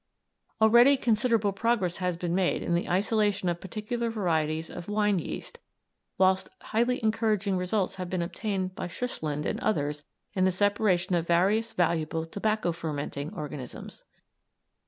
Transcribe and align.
Already 0.59 0.97
considerable 0.97 1.51
progress 1.53 1.97
has 1.97 2.17
been 2.17 2.33
made 2.33 2.63
in 2.63 2.73
the 2.73 2.89
isolation 2.89 3.49
of 3.49 3.61
particular 3.61 4.09
varieties 4.09 4.71
of 4.71 4.87
wine 4.89 5.19
yeast, 5.19 5.59
whilst 6.17 6.49
highly 6.59 6.99
encouraging 7.03 7.55
results 7.55 7.97
have 7.97 8.09
been 8.09 8.23
obtained 8.23 8.73
by 8.73 8.87
Suchsland 8.87 9.45
and 9.45 9.59
others 9.59 10.03
in 10.33 10.43
the 10.43 10.51
separation 10.51 11.13
of 11.13 11.27
various 11.27 11.73
valuable 11.73 12.25
tobacco 12.25 12.71
fermenting 12.71 13.31
organisms. 13.35 14.03